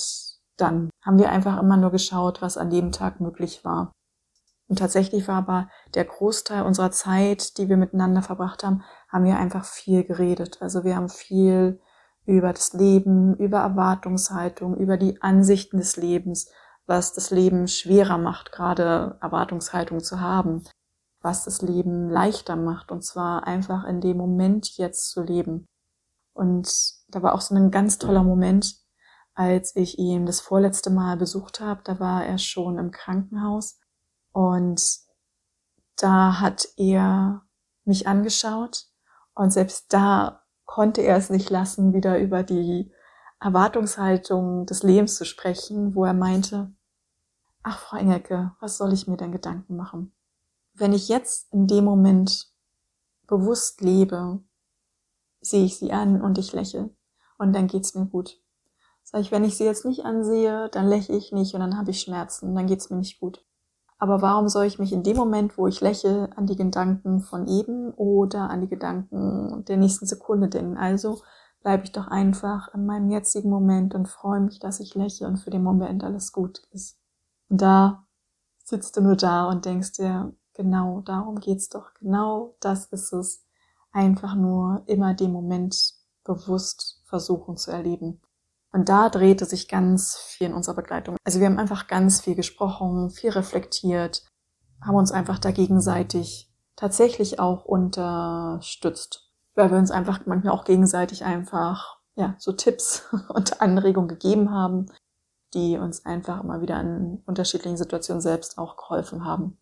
dann 0.57 0.89
haben 1.01 1.17
wir 1.17 1.31
einfach 1.31 1.59
immer 1.59 1.77
nur 1.77 1.91
geschaut, 1.91 2.41
was 2.41 2.57
an 2.57 2.69
dem 2.69 2.91
Tag 2.91 3.19
möglich 3.19 3.65
war. 3.65 3.91
Und 4.67 4.79
tatsächlich 4.79 5.27
war 5.27 5.37
aber 5.37 5.69
der 5.95 6.05
Großteil 6.05 6.63
unserer 6.63 6.91
Zeit, 6.91 7.57
die 7.57 7.69
wir 7.69 7.77
miteinander 7.77 8.21
verbracht 8.21 8.63
haben, 8.63 8.83
haben 9.07 9.23
wir 9.23 9.37
einfach 9.37 9.65
viel 9.65 10.03
geredet. 10.03 10.61
Also 10.61 10.83
wir 10.83 10.95
haben 10.95 11.09
viel 11.09 11.79
über 12.27 12.51
das 12.51 12.73
Leben, 12.73 13.35
über 13.37 13.59
Erwartungshaltung, 13.59 14.75
über 14.75 14.97
die 14.97 15.21
Ansichten 15.21 15.77
des 15.77 15.95
Lebens, 15.95 16.51
was 16.85 17.13
das 17.13 17.31
Leben 17.31 17.67
schwerer 17.67 18.17
macht, 18.17 18.51
gerade 18.51 19.17
Erwartungshaltung 19.21 20.01
zu 20.01 20.19
haben, 20.19 20.63
was 21.21 21.45
das 21.45 21.61
Leben 21.61 22.09
leichter 22.09 22.57
macht, 22.57 22.91
und 22.91 23.03
zwar 23.03 23.47
einfach 23.47 23.85
in 23.85 24.01
dem 24.01 24.17
Moment 24.17 24.77
jetzt 24.77 25.09
zu 25.09 25.23
leben. 25.23 25.65
Und 26.33 26.69
da 27.07 27.23
war 27.23 27.33
auch 27.33 27.41
so 27.41 27.55
ein 27.55 27.71
ganz 27.71 27.97
toller 27.97 28.23
Moment, 28.23 28.75
als 29.33 29.75
ich 29.75 29.97
ihn 29.97 30.25
das 30.25 30.41
vorletzte 30.41 30.89
Mal 30.89 31.15
besucht 31.15 31.61
habe. 31.61 31.81
Da 31.83 31.99
war 31.99 32.25
er 32.25 32.37
schon 32.39 32.77
im 32.77 32.91
Krankenhaus 32.91 33.79
und 34.33 34.81
da 35.95 36.41
hat 36.41 36.67
er 36.75 37.43
mich 37.85 38.05
angeschaut 38.05 38.87
und 39.33 39.51
selbst 39.51 39.93
da 39.93 40.43
konnte 40.67 41.01
er 41.01 41.17
es 41.17 41.31
nicht 41.31 41.49
lassen, 41.49 41.93
wieder 41.93 42.19
über 42.19 42.43
die 42.43 42.91
Erwartungshaltung 43.39 44.67
des 44.67 44.83
Lebens 44.83 45.15
zu 45.15 45.25
sprechen, 45.25 45.95
wo 45.95 46.05
er 46.05 46.13
meinte, 46.13 46.71
ach 47.63 47.79
Frau 47.79 47.97
Engelke, 47.97 48.51
was 48.59 48.77
soll 48.77 48.93
ich 48.93 49.07
mir 49.07 49.17
denn 49.17 49.31
Gedanken 49.31 49.75
machen? 49.75 50.13
Wenn 50.73 50.93
ich 50.93 51.07
jetzt 51.07 51.51
in 51.51 51.65
dem 51.65 51.85
Moment 51.85 52.51
bewusst 53.25 53.81
lebe, 53.81 54.43
sehe 55.41 55.65
ich 55.65 55.77
sie 55.77 55.91
an 55.91 56.21
und 56.21 56.37
ich 56.37 56.53
lächle 56.53 56.91
und 57.37 57.53
dann 57.53 57.67
geht's 57.67 57.95
mir 57.95 58.05
gut. 58.05 58.39
Sag 59.03 59.21
ich, 59.21 59.31
wenn 59.31 59.45
ich 59.45 59.57
sie 59.57 59.63
jetzt 59.63 59.85
nicht 59.85 60.03
ansehe, 60.03 60.69
dann 60.69 60.87
lächle 60.87 61.15
ich 61.15 61.31
nicht 61.31 61.53
und 61.53 61.61
dann 61.61 61.77
habe 61.77 61.91
ich 61.91 62.01
Schmerzen 62.01 62.49
und 62.49 62.55
dann 62.55 62.67
geht's 62.67 62.89
mir 62.89 62.97
nicht 62.97 63.19
gut. 63.19 63.46
Aber 63.99 64.21
warum 64.21 64.47
soll 64.47 64.65
ich 64.65 64.77
mich 64.77 64.93
in 64.93 65.03
dem 65.03 65.17
Moment, 65.17 65.57
wo 65.57 65.67
ich 65.67 65.81
lächle, 65.81 66.29
an 66.35 66.45
die 66.45 66.55
Gedanken 66.55 67.21
von 67.21 67.47
eben 67.47 67.91
oder 67.93 68.49
an 68.49 68.61
die 68.61 68.67
Gedanken 68.67 69.65
der 69.65 69.77
nächsten 69.77 70.05
Sekunde 70.05 70.49
denken? 70.49 70.77
Also 70.77 71.21
bleibe 71.61 71.83
ich 71.83 71.91
doch 71.91 72.07
einfach 72.07 72.73
in 72.73 72.85
meinem 72.85 73.09
jetzigen 73.09 73.49
Moment 73.49 73.95
und 73.95 74.07
freue 74.07 74.39
mich, 74.39 74.59
dass 74.59 74.79
ich 74.79 74.93
lächle 74.93 75.27
und 75.27 75.37
für 75.37 75.49
den 75.49 75.63
Moment 75.63 76.03
alles 76.03 76.31
gut 76.31 76.61
ist. 76.71 76.99
Und 77.49 77.61
da 77.61 78.05
sitzt 78.63 78.95
du 78.97 79.01
nur 79.01 79.15
da 79.15 79.49
und 79.49 79.65
denkst 79.65 79.93
dir, 79.93 80.33
genau 80.53 81.01
darum 81.01 81.39
geht's 81.39 81.69
doch. 81.69 81.93
Genau 81.95 82.55
das 82.59 82.85
ist 82.87 83.13
es. 83.13 83.43
Einfach 83.91 84.35
nur 84.35 84.83
immer 84.85 85.15
den 85.15 85.31
Moment 85.31 85.93
bewusst 86.23 87.01
versuchen 87.05 87.57
zu 87.57 87.71
erleben. 87.71 88.21
Und 88.77 88.89
da 88.89 89.09
drehte 89.09 89.45
sich 89.45 89.67
ganz 89.67 90.17
viel 90.17 90.45
in 90.45 90.53
unserer 90.53 90.75
Begleitung. 90.75 91.17
Also 91.23 91.39
wir 91.39 91.47
haben 91.47 91.57
einfach 91.57 91.87
ganz 91.87 92.21
viel 92.21 92.35
gesprochen, 92.35 93.09
viel 93.09 93.31
reflektiert, 93.31 94.23
haben 94.85 94.93
uns 94.93 95.11
einfach 95.11 95.39
da 95.39 95.49
gegenseitig 95.49 96.53
tatsächlich 96.75 97.39
auch 97.39 97.65
unterstützt, 97.65 99.31
weil 99.55 99.71
wir 99.71 99.79
uns 99.79 99.89
einfach 99.89 100.27
manchmal 100.27 100.53
auch 100.53 100.63
gegenseitig 100.63 101.25
einfach 101.25 101.97
ja 102.13 102.35
so 102.37 102.51
Tipps 102.51 103.03
und 103.29 103.61
Anregungen 103.61 104.09
gegeben 104.09 104.51
haben, 104.51 104.91
die 105.55 105.79
uns 105.79 106.05
einfach 106.05 106.43
immer 106.43 106.61
wieder 106.61 106.79
in 106.79 107.23
unterschiedlichen 107.25 107.77
Situationen 107.77 108.21
selbst 108.21 108.59
auch 108.59 108.77
geholfen 108.77 109.25
haben. 109.25 109.57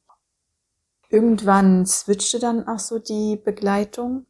Irgendwann 1.08 1.86
switchte 1.86 2.40
dann 2.40 2.68
auch 2.68 2.80
so 2.80 3.00
die 3.00 3.38
Begleitung, 3.38 4.26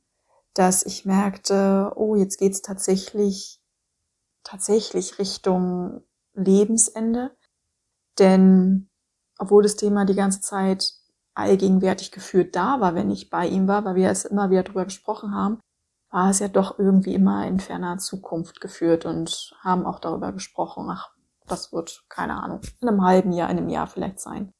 dass 0.53 0.85
ich 0.85 1.05
merkte, 1.05 1.91
oh, 1.95 2.15
jetzt 2.15 2.37
geht's 2.37 2.61
tatsächlich, 2.61 3.59
tatsächlich 4.45 5.19
Richtung 5.19 6.03
Lebensende. 6.33 7.35
Denn 8.17 8.89
obwohl 9.37 9.63
das 9.63 9.75
Thema 9.75 10.05
die 10.05 10.15
ganze 10.15 10.39
Zeit 10.39 10.93
allgegenwärtig 11.33 12.11
gefühlt 12.11 12.55
da 12.55 12.79
war, 12.79 12.95
wenn 12.95 13.11
ich 13.11 13.29
bei 13.29 13.45
ihm 13.47 13.67
war, 13.67 13.83
weil 13.83 13.95
wir 13.95 14.09
es 14.09 14.23
immer 14.23 14.49
wieder 14.49 14.63
drüber 14.63 14.85
gesprochen 14.85 15.35
haben, 15.35 15.59
war 16.09 16.29
es 16.29 16.39
ja 16.39 16.47
doch 16.47 16.79
irgendwie 16.79 17.13
immer 17.13 17.45
in 17.45 17.59
ferner 17.59 17.97
Zukunft 17.97 18.61
geführt 18.61 19.05
und 19.05 19.53
haben 19.59 19.85
auch 19.85 19.99
darüber 19.99 20.31
gesprochen, 20.31 20.87
ach, 20.89 21.09
das 21.47 21.73
wird, 21.73 22.05
keine 22.07 22.41
Ahnung, 22.41 22.61
in 22.79 22.87
einem 22.87 23.03
halben 23.03 23.33
Jahr, 23.33 23.49
in 23.49 23.57
einem 23.57 23.69
Jahr 23.69 23.87
vielleicht 23.87 24.21
sein. 24.21 24.53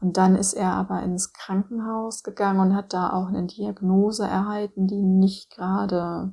Und 0.00 0.16
dann 0.16 0.36
ist 0.36 0.54
er 0.54 0.72
aber 0.72 1.02
ins 1.02 1.32
Krankenhaus 1.32 2.22
gegangen 2.22 2.60
und 2.60 2.76
hat 2.76 2.92
da 2.92 3.12
auch 3.12 3.26
eine 3.26 3.46
Diagnose 3.46 4.24
erhalten, 4.24 4.86
die 4.86 5.02
nicht 5.02 5.50
gerade 5.50 6.32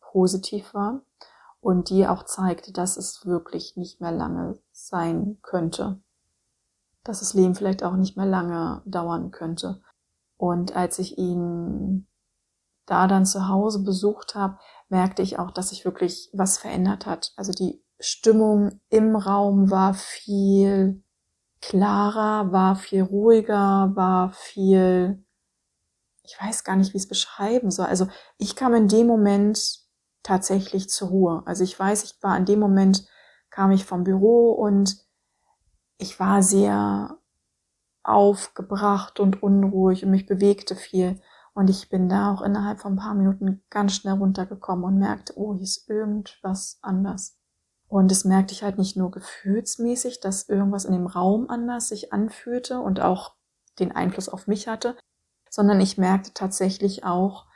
positiv 0.00 0.72
war 0.72 1.05
und 1.66 1.90
die 1.90 2.06
auch 2.06 2.22
zeigte, 2.22 2.70
dass 2.70 2.96
es 2.96 3.26
wirklich 3.26 3.76
nicht 3.76 4.00
mehr 4.00 4.12
lange 4.12 4.56
sein 4.70 5.38
könnte. 5.42 6.00
Dass 7.02 7.18
das 7.18 7.34
Leben 7.34 7.56
vielleicht 7.56 7.82
auch 7.82 7.96
nicht 7.96 8.16
mehr 8.16 8.24
lange 8.24 8.82
dauern 8.86 9.32
könnte. 9.32 9.82
Und 10.36 10.76
als 10.76 11.00
ich 11.00 11.18
ihn 11.18 12.06
da 12.86 13.08
dann 13.08 13.26
zu 13.26 13.48
Hause 13.48 13.82
besucht 13.82 14.36
habe, 14.36 14.58
merkte 14.90 15.22
ich 15.22 15.40
auch, 15.40 15.50
dass 15.50 15.70
sich 15.70 15.84
wirklich 15.84 16.30
was 16.32 16.56
verändert 16.56 17.04
hat. 17.04 17.32
Also 17.34 17.50
die 17.50 17.82
Stimmung 17.98 18.80
im 18.88 19.16
Raum 19.16 19.68
war 19.68 19.92
viel 19.94 21.02
klarer, 21.60 22.52
war 22.52 22.76
viel 22.76 23.02
ruhiger, 23.02 23.90
war 23.96 24.30
viel, 24.30 25.24
ich 26.22 26.36
weiß 26.40 26.62
gar 26.62 26.76
nicht, 26.76 26.94
wie 26.94 26.98
es 26.98 27.08
beschreiben 27.08 27.72
soll. 27.72 27.86
Also 27.86 28.06
ich 28.38 28.54
kam 28.54 28.72
in 28.72 28.86
dem 28.86 29.08
Moment 29.08 29.84
tatsächlich 30.26 30.88
zur 30.88 31.08
Ruhe. 31.08 31.42
Also 31.46 31.62
ich 31.62 31.78
weiß, 31.78 32.02
ich 32.04 32.22
war 32.22 32.36
in 32.36 32.44
dem 32.44 32.58
Moment, 32.58 33.06
kam 33.50 33.70
ich 33.70 33.84
vom 33.84 34.02
Büro 34.02 34.50
und 34.52 34.96
ich 35.98 36.18
war 36.18 36.42
sehr 36.42 37.18
aufgebracht 38.02 39.20
und 39.20 39.42
unruhig 39.42 40.04
und 40.04 40.10
mich 40.10 40.26
bewegte 40.26 40.74
viel. 40.74 41.20
Und 41.54 41.70
ich 41.70 41.88
bin 41.88 42.08
da 42.08 42.32
auch 42.34 42.42
innerhalb 42.42 42.80
von 42.80 42.94
ein 42.94 42.98
paar 42.98 43.14
Minuten 43.14 43.62
ganz 43.70 43.94
schnell 43.94 44.14
runtergekommen 44.14 44.84
und 44.84 44.98
merkte, 44.98 45.34
oh, 45.36 45.54
hier 45.54 45.62
ist 45.62 45.88
irgendwas 45.88 46.78
anders. 46.82 47.38
Und 47.88 48.10
das 48.10 48.24
merkte 48.24 48.52
ich 48.52 48.62
halt 48.62 48.78
nicht 48.78 48.96
nur 48.96 49.12
gefühlsmäßig, 49.12 50.20
dass 50.20 50.48
irgendwas 50.48 50.84
in 50.84 50.92
dem 50.92 51.06
Raum 51.06 51.48
anders 51.48 51.88
sich 51.88 52.12
anfühlte 52.12 52.80
und 52.80 53.00
auch 53.00 53.36
den 53.78 53.92
Einfluss 53.92 54.28
auf 54.28 54.48
mich 54.48 54.66
hatte, 54.66 54.96
sondern 55.48 55.80
ich 55.80 55.98
merkte 55.98 56.34
tatsächlich 56.34 57.04
auch, 57.04 57.46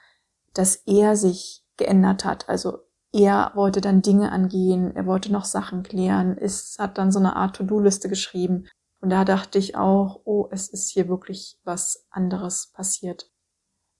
dass 0.54 0.76
er 0.86 1.16
sich 1.16 1.66
geändert 1.80 2.24
hat. 2.24 2.48
Also 2.48 2.78
er 3.12 3.50
wollte 3.54 3.80
dann 3.80 4.02
Dinge 4.02 4.30
angehen, 4.30 4.94
er 4.94 5.06
wollte 5.06 5.32
noch 5.32 5.44
Sachen 5.44 5.82
klären, 5.82 6.38
es 6.38 6.76
hat 6.78 6.96
dann 6.96 7.10
so 7.10 7.18
eine 7.18 7.34
Art 7.34 7.56
To-Do-Liste 7.56 8.08
geschrieben. 8.08 8.68
Und 9.00 9.10
da 9.10 9.24
dachte 9.24 9.58
ich 9.58 9.76
auch, 9.76 10.20
oh, 10.24 10.46
es 10.52 10.68
ist 10.68 10.90
hier 10.90 11.08
wirklich 11.08 11.58
was 11.64 12.06
anderes 12.10 12.70
passiert. 12.72 13.32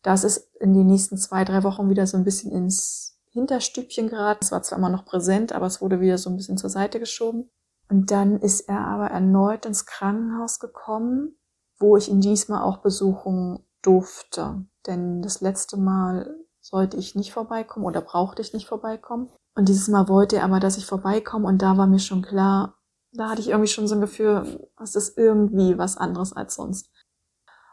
Das 0.03 0.25
ist 0.25 0.55
in 0.61 0.75
den 0.75 0.87
nächsten 0.87 1.17
zwei, 1.17 1.45
drei 1.45 1.65
Wochen 1.65 1.91
wieder 1.91 2.07
so 2.07 2.17
ein 2.17 2.25
bisschen 2.25 2.53
ins 2.53 3.19
Hinterstübchen 3.31 4.09
geraten. 4.09 4.41
Es 4.43 4.53
war 4.53 4.63
zwar 4.63 4.79
immer 4.79 4.91
noch 4.91 5.05
präsent, 5.05 5.53
aber 5.53 5.67
es 5.67 5.81
wurde 5.81 6.01
wieder 6.01 6.19
so 6.19 6.31
ein 6.31 6.37
bisschen 6.37 6.59
zur 6.59 6.71
Seite 6.71 7.01
geschoben. 7.01 7.51
Und 7.89 8.11
dann 8.11 8.39
ist 8.39 8.69
er 8.69 8.81
aber 8.87 9.09
erneut 9.09 9.67
ins 9.67 9.87
Krankenhaus 9.87 10.61
gekommen, 10.61 11.37
wo 11.79 11.97
ich 11.97 12.09
ihn 12.09 12.21
diesmal 12.21 12.63
auch 12.63 12.79
besuchen 12.79 13.67
durfte. 13.83 14.65
Denn 14.87 15.23
das 15.23 15.41
letzte 15.41 15.77
Mal 15.77 16.37
sollte 16.61 16.97
ich 16.97 17.15
nicht 17.15 17.33
vorbeikommen 17.33 17.87
oder 17.87 18.01
brauchte 18.01 18.43
ich 18.43 18.53
nicht 18.53 18.67
vorbeikommen. 18.67 19.29
Und 19.55 19.69
dieses 19.69 19.89
Mal 19.89 20.09
wollte 20.09 20.37
er 20.37 20.45
aber, 20.45 20.61
dass 20.61 20.77
ich 20.77 20.87
vorbeikomme 20.87 21.47
und 21.47 21.63
da 21.63 21.77
war 21.77 21.87
mir 21.87 21.99
schon 21.99 22.23
klar, 22.23 22.77
da 23.13 23.31
hatte 23.31 23.41
ich 23.41 23.49
irgendwie 23.49 23.71
schon 23.71 23.89
so 23.89 23.95
ein 23.95 24.01
Gefühl, 24.01 24.69
es 24.81 24.95
ist 24.95 25.19
irgendwie 25.19 25.77
was 25.79 25.97
anderes 25.97 26.33
als 26.33 26.55
sonst. 26.55 26.91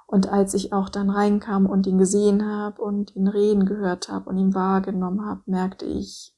Und 0.08 0.29
als 0.29 0.53
ich 0.53 0.72
auch 0.72 0.89
dann 0.89 1.10
reinkam 1.10 1.65
und 1.65 1.86
ihn 1.86 1.98
gesehen 1.98 2.46
habe 2.46 2.82
und 2.82 3.15
ihn 3.15 3.27
reden 3.27 3.65
gehört 3.65 4.08
habe 4.08 4.29
und 4.29 4.38
ihn 4.38 4.56
wahrgenommen 4.56 5.25
habe, 5.25 5.41
merkte 5.46 5.86
ich, 5.86 6.34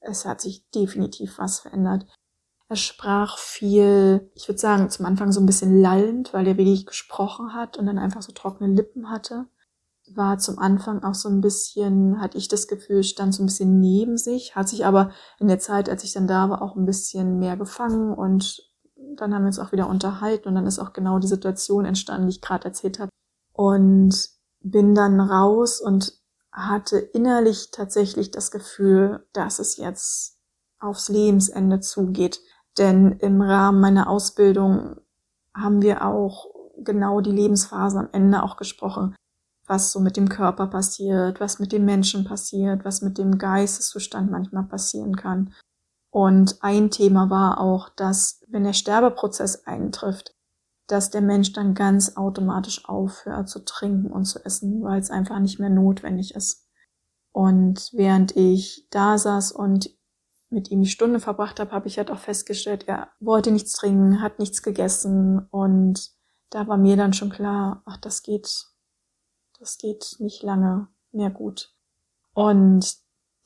es 0.00 0.24
hat 0.24 0.40
sich 0.40 0.68
definitiv 0.70 1.38
was 1.38 1.60
verändert. 1.60 2.06
Er 2.68 2.76
sprach 2.76 3.36
viel, 3.36 4.30
ich 4.34 4.48
würde 4.48 4.58
sagen, 4.58 4.88
zum 4.88 5.04
Anfang 5.04 5.32
so 5.32 5.40
ein 5.40 5.46
bisschen 5.46 5.80
lallend, 5.80 6.32
weil 6.32 6.46
er 6.46 6.56
wenig 6.56 6.86
gesprochen 6.86 7.52
hat 7.52 7.76
und 7.76 7.86
dann 7.86 7.98
einfach 7.98 8.22
so 8.22 8.32
trockene 8.32 8.72
Lippen 8.72 9.10
hatte. 9.10 9.46
War 10.14 10.38
zum 10.38 10.58
Anfang 10.58 11.02
auch 11.04 11.14
so 11.14 11.28
ein 11.28 11.40
bisschen, 11.40 12.20
hatte 12.20 12.38
ich 12.38 12.48
das 12.48 12.66
Gefühl, 12.66 13.02
stand 13.02 13.34
so 13.34 13.42
ein 13.42 13.46
bisschen 13.46 13.78
neben 13.80 14.16
sich, 14.16 14.56
hat 14.56 14.68
sich 14.68 14.84
aber 14.84 15.10
in 15.38 15.48
der 15.48 15.58
Zeit, 15.58 15.88
als 15.88 16.04
ich 16.04 16.12
dann 16.12 16.26
da 16.26 16.50
war, 16.50 16.62
auch 16.62 16.76
ein 16.76 16.86
bisschen 16.86 17.38
mehr 17.38 17.56
gefangen 17.56 18.12
und 18.12 18.70
dann 19.16 19.34
haben 19.34 19.42
wir 19.42 19.48
uns 19.48 19.58
auch 19.58 19.72
wieder 19.72 19.88
unterhalten 19.88 20.48
und 20.48 20.54
dann 20.54 20.66
ist 20.66 20.78
auch 20.78 20.92
genau 20.92 21.18
die 21.18 21.26
Situation 21.26 21.84
entstanden, 21.84 22.26
die 22.26 22.36
ich 22.36 22.40
gerade 22.40 22.64
erzählt 22.66 22.98
habe. 22.98 23.10
Und 23.52 24.28
bin 24.60 24.94
dann 24.94 25.20
raus 25.20 25.80
und 25.80 26.12
hatte 26.52 26.98
innerlich 26.98 27.70
tatsächlich 27.70 28.30
das 28.30 28.50
Gefühl, 28.50 29.26
dass 29.32 29.58
es 29.58 29.76
jetzt 29.76 30.38
aufs 30.78 31.08
Lebensende 31.08 31.80
zugeht. 31.80 32.40
Denn 32.78 33.12
im 33.12 33.40
Rahmen 33.40 33.80
meiner 33.80 34.08
Ausbildung 34.08 34.96
haben 35.54 35.82
wir 35.82 36.04
auch 36.04 36.46
genau 36.78 37.20
die 37.20 37.32
Lebensphasen 37.32 38.00
am 38.00 38.08
Ende 38.12 38.42
auch 38.42 38.56
gesprochen, 38.56 39.14
was 39.70 39.92
so 39.92 40.00
mit 40.00 40.16
dem 40.16 40.28
Körper 40.28 40.66
passiert, 40.66 41.40
was 41.40 41.60
mit 41.60 41.70
dem 41.70 41.84
Menschen 41.84 42.24
passiert, 42.24 42.84
was 42.84 43.02
mit 43.02 43.16
dem 43.18 43.38
Geisteszustand 43.38 44.30
manchmal 44.30 44.64
passieren 44.64 45.14
kann. 45.14 45.54
Und 46.10 46.58
ein 46.60 46.90
Thema 46.90 47.30
war 47.30 47.60
auch, 47.60 47.88
dass 47.88 48.42
wenn 48.48 48.64
der 48.64 48.72
Sterbeprozess 48.72 49.64
eintrifft, 49.66 50.34
dass 50.88 51.10
der 51.10 51.20
Mensch 51.20 51.52
dann 51.52 51.74
ganz 51.74 52.16
automatisch 52.16 52.88
aufhört 52.88 53.48
zu 53.48 53.64
trinken 53.64 54.10
und 54.10 54.24
zu 54.24 54.44
essen, 54.44 54.82
weil 54.82 54.98
es 54.98 55.10
einfach 55.10 55.38
nicht 55.38 55.60
mehr 55.60 55.70
notwendig 55.70 56.34
ist. 56.34 56.66
Und 57.30 57.90
während 57.92 58.36
ich 58.36 58.88
da 58.90 59.16
saß 59.16 59.52
und 59.52 59.88
mit 60.48 60.72
ihm 60.72 60.82
die 60.82 60.88
Stunde 60.88 61.20
verbracht 61.20 61.60
habe, 61.60 61.70
habe 61.70 61.86
ich 61.86 61.96
halt 61.96 62.10
auch 62.10 62.18
festgestellt, 62.18 62.88
er 62.88 63.10
wollte 63.20 63.52
nichts 63.52 63.72
trinken, 63.74 64.20
hat 64.20 64.40
nichts 64.40 64.64
gegessen 64.64 65.46
und 65.52 66.10
da 66.50 66.66
war 66.66 66.76
mir 66.76 66.96
dann 66.96 67.12
schon 67.12 67.30
klar, 67.30 67.84
ach, 67.86 67.98
das 67.98 68.24
geht, 68.24 68.66
das 69.60 69.78
geht 69.78 70.16
nicht 70.18 70.42
lange 70.42 70.88
mehr 71.12 71.30
gut. 71.30 71.72
Und 72.34 72.96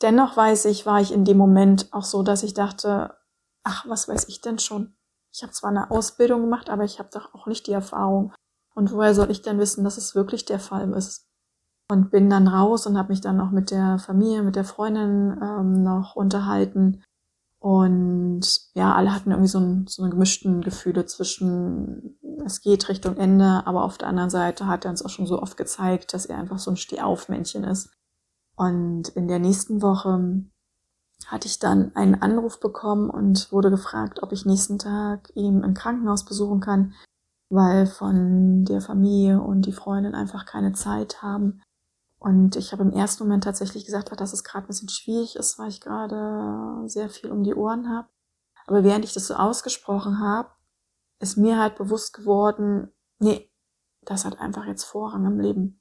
dennoch 0.00 0.37
weiß 0.37 0.66
ich, 0.66 0.87
war 0.87 1.00
ich 1.00 1.12
in 1.12 1.25
dem 1.25 1.37
Moment 1.37 1.92
auch 1.92 2.04
so, 2.04 2.23
dass 2.23 2.42
ich 2.42 2.54
dachte, 2.54 3.14
ach, 3.64 3.87
was 3.88 4.09
weiß 4.09 4.28
ich 4.28 4.40
denn 4.40 4.59
schon? 4.59 4.94
Ich 5.33 5.42
habe 5.42 5.52
zwar 5.52 5.71
eine 5.71 5.90
Ausbildung 5.90 6.42
gemacht, 6.42 6.71
aber 6.71 6.85
ich 6.85 7.00
habe 7.00 7.09
doch 7.12 7.35
auch 7.35 7.47
nicht 7.47 7.66
die 7.66 7.73
Erfahrung. 7.73 8.33
Und 8.75 8.92
woher 8.92 9.14
soll 9.14 9.30
ich 9.30 9.42
denn 9.42 9.59
wissen, 9.59 9.83
dass 9.83 9.99
es 9.99 10.14
wirklich 10.14 10.44
der 10.44 10.61
Fall 10.61 10.92
ist? 10.92 11.26
Und 11.90 12.11
bin 12.11 12.30
dann 12.30 12.49
raus 12.49 12.87
und 12.87 12.97
habe 12.97 13.11
mich 13.11 13.21
dann 13.21 13.40
auch 13.40 13.50
mit 13.50 13.71
der 13.71 13.99
Familie, 13.99 14.42
mit 14.42 14.56
der 14.56 14.64
Freundin 14.64 15.38
ähm, 15.42 15.83
noch 15.83 16.16
unterhalten. 16.16 17.02
Und 17.59 18.42
ja, 18.75 18.94
alle 18.94 19.14
hatten 19.14 19.33
irgendwie 19.33 19.49
so, 19.49 19.59
ein, 19.59 19.87
so 19.87 20.02
eine 20.02 20.11
gemischten 20.11 20.61
Gefühle 20.61 21.06
zwischen, 21.06 22.18
es 22.44 22.60
geht 22.60 22.88
Richtung 22.88 23.16
Ende, 23.16 23.62
aber 23.66 23.84
auf 23.84 23.98
der 23.98 24.08
anderen 24.08 24.30
Seite 24.30 24.66
hat 24.66 24.84
er 24.84 24.90
uns 24.90 25.04
auch 25.04 25.10
schon 25.10 25.26
so 25.26 25.40
oft 25.40 25.56
gezeigt, 25.56 26.14
dass 26.14 26.26
er 26.26 26.38
einfach 26.38 26.58
so 26.58 26.70
ein 26.70 26.76
Stehaufmännchen 26.76 27.64
ist. 27.64 27.90
Und 28.56 29.08
in 29.08 29.28
der 29.28 29.38
nächsten 29.38 29.82
Woche 29.82 30.44
hatte 31.26 31.46
ich 31.46 31.58
dann 31.58 31.94
einen 31.94 32.20
Anruf 32.20 32.60
bekommen 32.60 33.10
und 33.10 33.50
wurde 33.52 33.70
gefragt, 33.70 34.22
ob 34.22 34.32
ich 34.32 34.44
nächsten 34.44 34.78
Tag 34.78 35.30
ihn 35.34 35.62
im 35.62 35.74
Krankenhaus 35.74 36.24
besuchen 36.24 36.60
kann, 36.60 36.94
weil 37.48 37.86
von 37.86 38.64
der 38.64 38.80
Familie 38.80 39.40
und 39.40 39.62
die 39.62 39.72
Freundin 39.72 40.14
einfach 40.14 40.46
keine 40.46 40.72
Zeit 40.72 41.22
haben. 41.22 41.62
Und 42.18 42.56
ich 42.56 42.72
habe 42.72 42.82
im 42.82 42.92
ersten 42.92 43.24
Moment 43.24 43.44
tatsächlich 43.44 43.84
gesagt, 43.84 44.18
dass 44.18 44.32
es 44.32 44.44
gerade 44.44 44.64
ein 44.64 44.68
bisschen 44.68 44.88
schwierig 44.88 45.36
ist, 45.36 45.58
weil 45.58 45.68
ich 45.68 45.80
gerade 45.80 46.88
sehr 46.88 47.10
viel 47.10 47.30
um 47.30 47.42
die 47.42 47.54
Ohren 47.54 47.88
habe. 47.90 48.08
Aber 48.66 48.82
während 48.82 49.04
ich 49.04 49.12
das 49.12 49.26
so 49.26 49.34
ausgesprochen 49.34 50.20
habe, 50.20 50.48
ist 51.21 51.37
mir 51.37 51.59
halt 51.59 51.76
bewusst 51.76 52.12
geworden, 52.12 52.92
nee, 53.18 53.50
das 54.02 54.25
hat 54.25 54.40
einfach 54.40 54.66
jetzt 54.66 54.85
Vorrang 54.85 55.25
im 55.26 55.40
Leben 55.40 55.80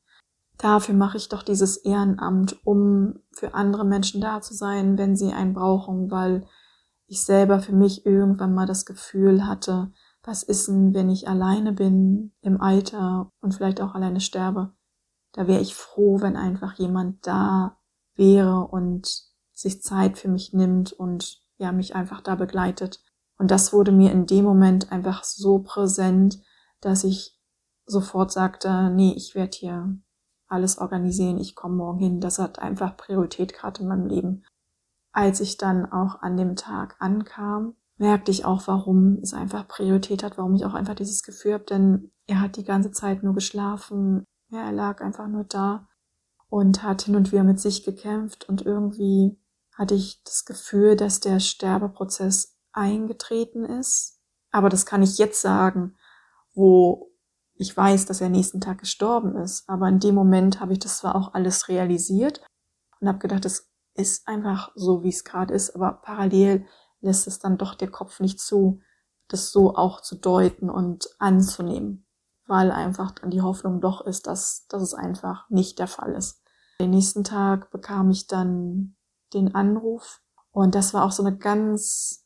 dafür 0.58 0.96
mache 0.96 1.18
ich 1.18 1.30
doch 1.30 1.44
dieses 1.44 1.78
Ehrenamt, 1.78 2.58
um 2.66 3.20
für 3.32 3.54
andere 3.54 3.86
Menschen 3.86 4.22
da 4.22 4.42
zu 4.42 4.54
sein, 4.54 4.98
wenn 4.98 5.16
sie 5.16 5.34
einen 5.34 5.54
brauchen, 5.54 6.12
weil 6.12 6.46
ich 7.08 7.24
selber 7.24 7.60
für 7.60 7.74
mich 7.74 8.06
irgendwann 8.06 8.54
mal 8.54 8.66
das 8.66 8.86
Gefühl 8.86 9.46
hatte, 9.46 9.92
was 10.24 10.42
ist 10.42 10.68
denn, 10.68 10.94
wenn 10.94 11.10
ich 11.10 11.28
alleine 11.28 11.74
bin 11.74 12.32
im 12.42 12.62
Alter 12.62 13.32
und 13.42 13.54
vielleicht 13.54 13.82
auch 13.82 13.94
alleine 13.94 14.22
sterbe? 14.22 14.74
Da 15.34 15.48
wäre 15.48 15.62
ich 15.62 15.75
froh, 15.75 16.22
wenn 16.22 16.38
einfach 16.38 16.75
jemand 16.75 17.28
da 17.28 17.78
wäre 18.16 18.68
und 18.68 19.08
sich 19.52 19.82
Zeit 19.82 20.18
für 20.18 20.30
mich 20.30 20.54
nimmt 20.54 20.94
und 20.94 21.42
ja, 21.58 21.72
mich 21.72 21.96
einfach 21.96 22.22
da 22.22 22.36
begleitet. 22.36 23.04
Und 23.38 23.52
das 23.52 23.74
wurde 23.74 23.92
mir 23.92 24.12
in 24.12 24.25
dem 24.25 24.46
Moment 24.46 24.92
einfach 24.92 25.24
so 25.24 25.60
präsent, 25.60 26.42
dass 26.82 27.04
ich 27.04 27.40
sofort 27.86 28.32
sagte, 28.32 28.90
nee, 28.90 29.13
ich 29.16 29.36
werde 29.36 29.58
hier 29.58 29.98
alles 30.48 30.78
organisieren, 30.78 31.40
ich 31.40 31.56
komme 31.56 31.75
morgen 31.75 32.00
hin. 32.00 32.20
Das 32.22 32.40
hat 32.40 32.60
einfach 32.60 32.96
Priorität 32.96 33.54
gerade 33.54 33.82
in 33.82 33.88
meinem 33.88 34.08
Leben. 34.08 34.44
Als 35.12 35.40
ich 35.40 35.58
dann 35.58 35.92
auch 35.92 36.22
an 36.22 36.38
dem 36.38 36.56
Tag 36.56 36.96
ankam, 37.00 37.75
merkte 37.98 38.32
ich 38.32 38.46
auch, 38.46 38.68
warum 38.68 39.20
es 39.22 39.34
einfach 39.34 39.68
Priorität 39.68 40.24
hat, 40.24 40.38
warum 40.38 40.56
ich 40.56 40.66
auch 40.66 40.74
einfach 40.74 40.96
dieses 40.96 41.24
Gefühl 41.24 41.54
habe, 41.54 41.66
denn 41.66 42.12
er 42.25 42.42
hat 42.42 42.58
die 42.58 42.63
ganze 42.63 42.92
Zeit 42.92 43.24
nur 43.24 43.34
geschlafen, 43.34 44.25
ja, 44.50 44.62
er 44.66 44.72
lag 44.72 45.02
einfach 45.02 45.28
nur 45.28 45.44
da 45.44 45.88
und 46.50 46.84
hat 46.84 47.04
hin 47.04 47.16
und 47.16 47.32
wieder 47.32 47.44
mit 47.44 47.60
sich 47.60 47.84
gekämpft 47.84 48.48
und 48.48 48.66
irgendwie 48.66 49.40
hatte 49.75 49.96
ich 49.96 50.22
das 50.24 50.46
Gefühl, 50.46 50.96
dass 50.96 51.20
der 51.20 51.40
Sterbeprozess 51.40 52.52
eingetreten 52.74 53.65
ist. 53.65 54.20
Aber 54.51 54.70
das 54.70 54.86
kann 54.86 55.01
ich 55.01 55.18
jetzt 55.18 55.42
sagen, 55.42 55.96
wo 56.53 57.12
ich 57.56 57.75
weiß, 57.75 58.06
dass 58.06 58.22
er 58.22 58.30
nächsten 58.30 58.62
Tag 58.62 58.80
gestorben 58.80 59.36
ist. 59.36 59.68
Aber 59.70 59.88
in 59.88 60.00
dem 60.00 60.15
Moment 60.15 60.60
habe 60.60 60.74
ich 60.74 60.80
das 60.80 60.98
zwar 60.98 61.15
auch 61.15 61.34
alles 61.34 61.70
realisiert 61.70 62.42
und 63.00 63.08
habe 63.08 63.20
gedacht, 63.20 63.46
es 63.46 63.72
ist 63.96 64.27
einfach 64.27 64.72
so, 64.75 65.03
wie 65.03 65.10
es 65.10 65.24
gerade 65.24 65.53
ist, 65.53 65.75
aber 65.75 65.94
parallel 65.94 66.65
lässt 67.01 67.27
es 67.27 67.39
dann 67.39 67.58
doch 67.58 67.75
der 67.75 67.92
Kopf 67.92 68.20
nicht 68.20 68.39
zu, 68.39 68.82
das 69.27 69.51
so 69.51 69.75
auch 69.75 70.01
zu 70.01 70.15
deuten 70.15 70.70
und 70.70 71.08
anzunehmen, 71.20 72.06
weil 72.48 72.72
einfach 72.72 73.12
dann 73.12 73.30
die 73.30 73.42
Hoffnung 73.42 73.82
doch 73.82 74.01
ist, 74.01 74.27
dass, 74.27 74.65
dass 74.68 74.82
es 74.82 74.94
einfach 74.94 75.50
nicht 75.50 75.80
der 75.80 75.88
Fall 75.88 76.13
ist. 76.13 76.42
Den 76.80 76.92
nächsten 76.92 77.24
Tag 77.24 77.72
bekam 77.72 78.10
ich 78.10 78.27
dann 78.27 78.96
den 79.34 79.53
Anruf 79.53 80.22
und 80.51 80.75
das 80.75 80.94
war 80.94 81.06
auch 81.06 81.12
so 81.12 81.24
eine 81.24 81.38
ganz, 81.38 82.23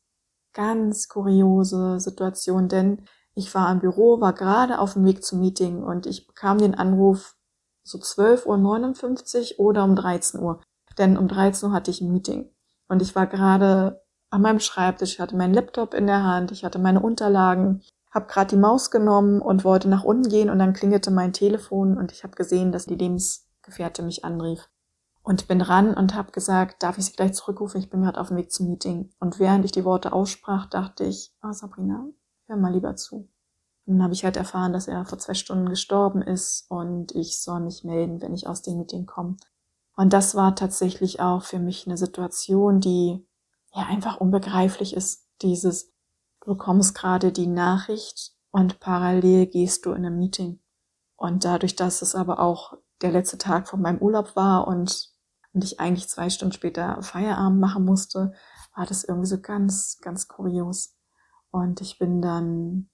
ganz 0.57 1.07
kuriose 1.07 1.99
Situation, 1.99 2.67
denn 2.67 3.03
ich 3.35 3.53
war 3.53 3.71
im 3.71 3.79
Büro, 3.79 4.19
war 4.19 4.33
gerade 4.33 4.79
auf 4.79 4.93
dem 4.93 5.05
Weg 5.05 5.23
zum 5.23 5.39
Meeting 5.39 5.83
und 5.83 6.07
ich 6.07 6.25
bekam 6.25 6.57
den 6.57 6.73
Anruf 6.73 7.37
so 7.83 7.99
12.59 7.99 9.59
Uhr 9.59 9.65
oder 9.65 9.83
um 9.83 9.95
13 9.95 10.41
Uhr. 10.41 10.59
Denn 10.97 11.15
um 11.15 11.27
13 11.27 11.69
Uhr 11.69 11.75
hatte 11.75 11.91
ich 11.91 12.01
ein 12.01 12.11
Meeting. 12.11 12.49
Und 12.89 13.03
ich 13.03 13.15
war 13.15 13.27
gerade 13.27 14.01
an 14.31 14.41
meinem 14.41 14.59
Schreibtisch, 14.59 15.19
hatte 15.19 15.37
meinen 15.37 15.53
Laptop 15.53 15.93
in 15.93 16.07
der 16.07 16.23
Hand, 16.23 16.51
ich 16.51 16.65
hatte 16.65 16.79
meine 16.79 17.01
Unterlagen, 17.01 17.83
habe 18.11 18.25
gerade 18.25 18.49
die 18.49 18.59
Maus 18.59 18.89
genommen 18.89 19.39
und 19.39 19.63
wollte 19.63 19.87
nach 19.87 20.03
unten 20.03 20.27
gehen 20.27 20.49
und 20.49 20.57
dann 20.57 20.73
klingelte 20.73 21.11
mein 21.11 21.33
Telefon 21.33 21.97
und 21.97 22.11
ich 22.11 22.23
habe 22.23 22.35
gesehen, 22.35 22.71
dass 22.71 22.87
die 22.87 22.95
Lebensgefährte 22.95 24.01
mich 24.01 24.25
anrief. 24.25 24.67
Und 25.27 25.49
bin 25.49 25.59
ran 25.59 25.93
und 25.93 26.15
habe 26.15 26.31
gesagt, 26.31 26.83
darf 26.83 26.97
ich 26.97 27.03
sie 27.03 27.11
gleich 27.11 27.33
zurückrufen? 27.33 27.81
Ich 27.81 27.89
bin 27.89 28.01
gerade 28.01 28.17
auf 28.17 28.29
dem 28.29 28.37
Weg 28.37 28.49
zum 28.49 28.69
Meeting. 28.69 29.09
Und 29.19 29.39
während 29.39 29.65
ich 29.65 29.73
die 29.73 29.83
Worte 29.83 30.13
aussprach, 30.13 30.67
dachte 30.67 31.03
ich, 31.03 31.35
ah, 31.41 31.49
oh, 31.49 31.51
Sabrina, 31.51 32.07
hör 32.45 32.55
mal 32.55 32.71
lieber 32.71 32.95
zu. 32.95 33.29
Und 33.85 33.95
dann 33.95 34.03
habe 34.03 34.13
ich 34.13 34.23
halt 34.23 34.37
erfahren, 34.37 34.71
dass 34.71 34.87
er 34.87 35.03
vor 35.03 35.17
zwei 35.17 35.33
Stunden 35.33 35.67
gestorben 35.67 36.21
ist 36.21 36.65
und 36.69 37.13
ich 37.13 37.41
soll 37.41 37.59
mich 37.59 37.83
melden, 37.83 38.21
wenn 38.21 38.33
ich 38.33 38.47
aus 38.47 38.61
dem 38.61 38.77
Meeting 38.77 39.05
komme. 39.05 39.35
Und 39.97 40.13
das 40.13 40.33
war 40.35 40.55
tatsächlich 40.55 41.19
auch 41.19 41.43
für 41.43 41.59
mich 41.59 41.85
eine 41.87 41.97
Situation, 41.97 42.79
die 42.79 43.27
ja 43.75 43.83
einfach 43.83 44.21
unbegreiflich 44.21 44.95
ist. 44.95 45.27
Dieses, 45.41 45.91
du 46.39 46.51
bekommst 46.51 46.95
gerade 46.95 47.33
die 47.33 47.47
Nachricht 47.47 48.31
und 48.49 48.79
parallel 48.79 49.47
gehst 49.47 49.85
du 49.85 49.91
in 49.91 50.05
ein 50.05 50.17
Meeting. 50.17 50.61
Und 51.17 51.43
dadurch, 51.43 51.75
dass 51.75 52.01
es 52.01 52.15
aber 52.15 52.39
auch 52.39 52.77
der 53.01 53.11
letzte 53.11 53.37
Tag 53.37 53.67
von 53.67 53.81
meinem 53.81 53.97
Urlaub 53.97 54.37
war 54.37 54.69
und, 54.69 55.16
und 55.57 55.63
ich 55.63 55.79
eigentlich 55.79 56.07
zwei 56.07 56.29
Stunden 56.29 56.53
später 56.53 57.01
Feierabend 57.01 57.59
machen 57.59 57.83
musste, 57.83 58.31
war 58.75 58.85
das 58.85 59.03
irgendwie 59.03 59.25
so 59.25 59.41
ganz, 59.41 59.97
ganz 60.03 60.27
kurios. 60.27 60.95
Und 61.49 61.81
ich 61.81 61.97
bin 61.97 62.21
dann 62.21 62.91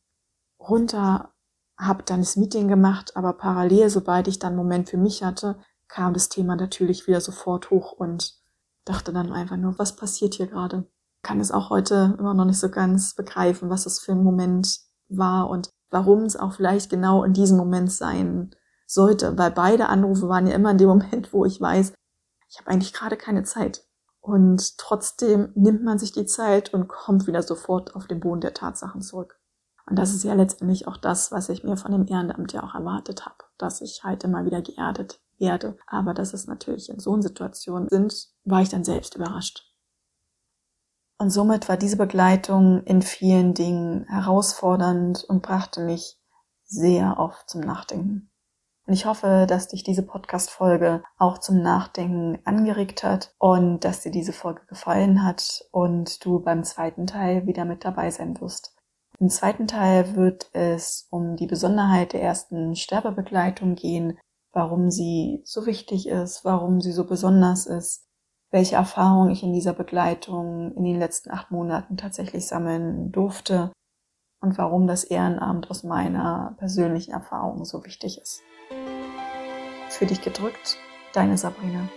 runter, 0.61 1.33
habe 1.77 2.03
dann 2.03 2.21
das 2.21 2.37
Meeting 2.37 2.69
gemacht, 2.69 3.17
aber 3.17 3.33
parallel, 3.33 3.89
sobald 3.89 4.29
ich 4.29 4.39
dann 4.39 4.53
einen 4.53 4.59
Moment 4.59 4.89
für 4.89 4.97
mich 4.97 5.25
hatte, 5.25 5.59
kam 5.89 6.13
das 6.13 6.29
Thema 6.29 6.55
natürlich 6.55 7.05
wieder 7.05 7.19
sofort 7.19 7.69
hoch 7.69 7.91
und 7.91 8.39
dachte 8.85 9.11
dann 9.11 9.33
einfach 9.33 9.57
nur, 9.57 9.77
was 9.77 9.97
passiert 9.97 10.35
hier 10.35 10.47
gerade? 10.47 10.87
Kann 11.21 11.41
es 11.41 11.51
auch 11.51 11.69
heute 11.69 12.15
immer 12.17 12.33
noch 12.33 12.45
nicht 12.45 12.59
so 12.59 12.69
ganz 12.69 13.13
begreifen, 13.13 13.69
was 13.69 13.83
das 13.83 13.99
für 13.99 14.13
ein 14.13 14.23
Moment 14.23 14.79
war 15.09 15.49
und 15.49 15.69
warum 15.89 16.23
es 16.23 16.37
auch 16.37 16.53
vielleicht 16.53 16.89
genau 16.89 17.25
in 17.25 17.33
diesem 17.33 17.57
Moment 17.57 17.91
sein 17.91 18.55
sollte, 18.87 19.37
weil 19.37 19.51
beide 19.51 19.89
Anrufe 19.89 20.29
waren 20.29 20.47
ja 20.47 20.55
immer 20.55 20.71
in 20.71 20.77
dem 20.77 20.87
Moment, 20.95 21.33
wo 21.33 21.43
ich 21.43 21.59
weiß, 21.59 21.91
ich 22.53 22.59
habe 22.59 22.69
eigentlich 22.69 22.93
gerade 22.93 23.17
keine 23.17 23.41
Zeit. 23.41 23.83
Und 24.21 24.77
trotzdem 24.77 25.51
nimmt 25.55 25.83
man 25.83 25.97
sich 25.97 26.11
die 26.11 26.27
Zeit 26.27 26.71
und 26.71 26.87
kommt 26.87 27.25
wieder 27.25 27.41
sofort 27.41 27.95
auf 27.95 28.05
den 28.05 28.19
Boden 28.19 28.41
der 28.41 28.53
Tatsachen 28.53 29.01
zurück. 29.01 29.39
Und 29.87 29.97
das 29.97 30.13
ist 30.13 30.23
ja 30.23 30.35
letztendlich 30.35 30.87
auch 30.87 30.97
das, 30.97 31.31
was 31.31 31.49
ich 31.49 31.63
mir 31.63 31.77
von 31.77 31.91
dem 31.91 32.05
Ehrenamt 32.07 32.53
ja 32.53 32.63
auch 32.63 32.75
erwartet 32.75 33.25
habe, 33.25 33.43
dass 33.57 33.81
ich 33.81 34.03
halt 34.03 34.23
immer 34.23 34.45
wieder 34.45 34.61
geerdet 34.61 35.19
werde. 35.39 35.77
Aber 35.87 36.13
dass 36.13 36.33
es 36.33 36.45
natürlich 36.45 36.89
in 36.89 36.99
so 36.99 37.19
Situationen 37.19 37.89
sind, 37.89 38.29
war 38.45 38.61
ich 38.61 38.69
dann 38.69 38.83
selbst 38.83 39.15
überrascht. 39.15 39.73
Und 41.17 41.31
somit 41.31 41.67
war 41.69 41.77
diese 41.77 41.97
Begleitung 41.97 42.83
in 42.83 43.01
vielen 43.01 43.55
Dingen 43.55 44.05
herausfordernd 44.05 45.23
und 45.23 45.41
brachte 45.41 45.81
mich 45.81 46.19
sehr 46.65 47.17
oft 47.17 47.49
zum 47.49 47.61
Nachdenken. 47.61 48.29
Und 48.85 48.93
ich 48.93 49.05
hoffe, 49.05 49.45
dass 49.47 49.69
dich 49.69 49.83
diese 49.83 50.03
Podcast-Folge 50.03 51.03
auch 51.17 51.37
zum 51.37 51.61
Nachdenken 51.61 52.39
angeregt 52.43 53.03
hat 53.03 53.33
und 53.39 53.85
dass 53.85 54.01
dir 54.01 54.11
diese 54.11 54.33
Folge 54.33 54.65
gefallen 54.67 55.23
hat 55.23 55.65
und 55.71 56.23
du 56.25 56.39
beim 56.39 56.65
zweiten 56.65 57.07
Teil 57.07 57.47
wieder 57.47 57.63
mit 57.63 57.85
dabei 57.85 58.11
sein 58.11 58.39
wirst. 58.41 58.75
Im 59.19 59.29
zweiten 59.29 59.67
Teil 59.67 60.15
wird 60.15 60.49
es 60.51 61.07
um 61.11 61.37
die 61.37 61.47
Besonderheit 61.47 62.11
der 62.11 62.21
ersten 62.21 62.75
Sterbebegleitung 62.75 63.75
gehen, 63.75 64.19
warum 64.51 64.91
sie 64.91 65.41
so 65.45 65.65
wichtig 65.65 66.09
ist, 66.09 66.43
warum 66.43 66.81
sie 66.81 66.91
so 66.91 67.05
besonders 67.05 67.65
ist, 67.65 68.05
welche 68.51 68.75
Erfahrungen 68.75 69.31
ich 69.31 69.43
in 69.43 69.53
dieser 69.53 69.73
Begleitung 69.73 70.73
in 70.75 70.83
den 70.83 70.99
letzten 70.99 71.31
acht 71.31 71.51
Monaten 71.51 71.95
tatsächlich 71.95 72.47
sammeln 72.47 73.13
durfte 73.13 73.71
und 74.41 74.57
warum 74.57 74.87
das 74.87 75.05
Ehrenamt 75.05 75.71
aus 75.71 75.83
meiner 75.83 76.55
persönlichen 76.57 77.13
Erfahrung 77.13 77.63
so 77.63 77.85
wichtig 77.85 78.19
ist. 78.19 78.41
Für 79.93 80.07
dich 80.07 80.21
gedrückt, 80.21 80.77
deine 81.13 81.37
Sabrina. 81.37 81.87